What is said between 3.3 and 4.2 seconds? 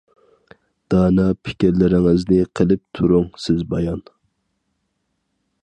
سىز بايان.